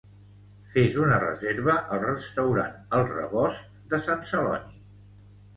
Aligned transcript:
Fes 0.71 0.95
una 1.01 1.19
reserva 1.23 1.75
al 1.97 2.01
restaurant 2.05 2.73
El 3.01 3.07
Rebost 3.13 3.79
de 3.93 4.01
Sant 4.07 4.29
Celoni. 4.31 4.83